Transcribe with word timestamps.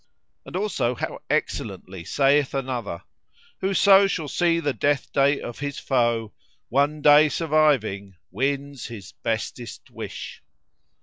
And 0.47 0.55
also 0.55 0.95
how 0.95 1.19
excellently 1.29 2.03
saith 2.03 2.55
another, 2.55 3.03
'Whoso 3.59 4.07
shall 4.07 4.27
see 4.27 4.59
the 4.59 4.73
death 4.73 5.13
day 5.13 5.39
of 5.39 5.59
his 5.59 5.77
foe, 5.77 6.33
* 6.51 6.59
One 6.69 7.03
day 7.03 7.29
surviving, 7.29 8.15
wins 8.31 8.87
his 8.87 9.11
bestest 9.21 9.91
wish.'" 9.91 10.41